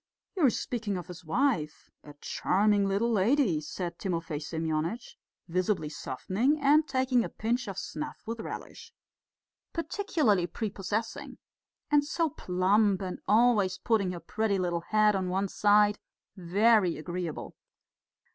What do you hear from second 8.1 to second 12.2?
with relish. "Particularly prepossessing. And